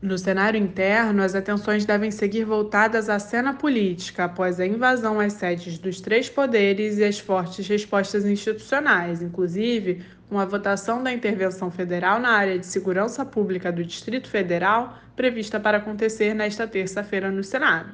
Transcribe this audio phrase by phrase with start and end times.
[0.00, 5.32] No cenário interno, as atenções devem seguir voltadas à cena política após a invasão às
[5.32, 11.70] sedes dos três poderes e as fortes respostas institucionais, inclusive com a votação da intervenção
[11.70, 17.42] federal na área de segurança pública do Distrito Federal, prevista para acontecer nesta terça-feira no
[17.42, 17.88] Senado.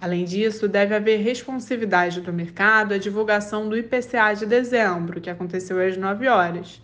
[0.00, 5.78] Além disso, deve haver responsividade do mercado à divulgação do IPCA de dezembro, que aconteceu
[5.80, 6.80] às 9 horas.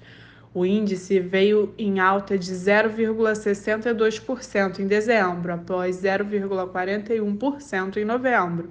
[0.54, 8.68] O índice veio em alta de 0,62% em dezembro, após 0,41% em novembro.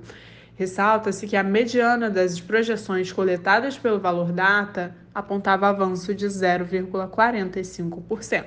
[0.55, 8.45] Ressalta-se que a mediana das projeções coletadas pelo Valor Data apontava avanço de 0,45%.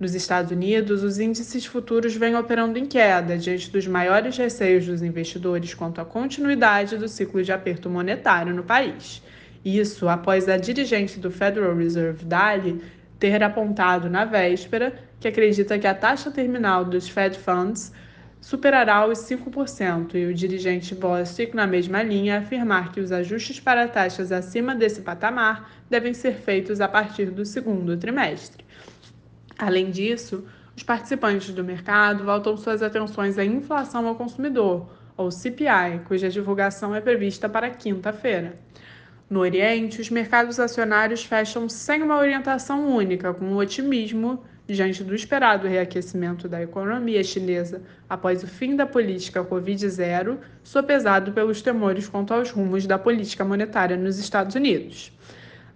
[0.00, 5.02] Nos Estados Unidos, os índices futuros vêm operando em queda diante dos maiores receios dos
[5.02, 9.22] investidores quanto à continuidade do ciclo de aperto monetário no país.
[9.64, 12.82] Isso após a dirigente do Federal Reserve, Daly,
[13.18, 17.92] ter apontado na véspera que acredita que a taxa terminal dos Fed Funds
[18.42, 23.88] superará os 5%, e o dirigente Bostic, na mesma linha, afirmar que os ajustes para
[23.88, 28.62] taxas acima desse patamar devem ser feitos a partir do segundo trimestre.
[29.58, 30.44] Além disso,
[30.76, 36.94] os participantes do mercado voltam suas atenções à inflação ao consumidor, ou CPI, cuja divulgação
[36.94, 38.58] é prevista para quinta-feira.
[39.34, 45.66] No Oriente, os mercados acionários fecham sem uma orientação única, com otimismo diante do esperado
[45.66, 52.52] reaquecimento da economia chinesa após o fim da política Covid-0, sopesado pelos temores quanto aos
[52.52, 55.10] rumos da política monetária nos Estados Unidos.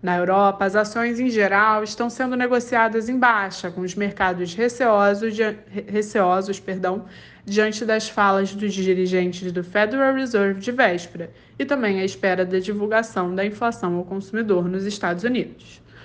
[0.01, 5.37] Na Europa, as ações em geral estão sendo negociadas em baixa, com os mercados receosos,
[5.89, 7.05] receosos perdão,
[7.45, 12.61] diante das falas dos dirigentes do Federal Reserve de véspera e também à espera da
[12.61, 15.83] divulgação da inflação ao consumidor nos Estados Unidos.